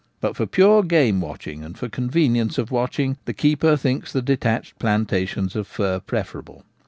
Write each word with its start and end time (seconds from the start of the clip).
But 0.19 0.35
for 0.35 0.47
pure 0.47 0.81
game 0.81 1.21
preserving, 1.21 1.63
and 1.63 1.77
for 1.77 1.87
convenience 1.87 2.57
of 2.57 2.71
watching, 2.71 3.17
the 3.25 3.35
keeper 3.35 3.77
thinks 3.77 4.11
the 4.11 4.23
detached 4.23 4.79
plantations 4.79 5.55
of 5.55 5.67
fir 5.67 5.99
preferable. 5.99 6.63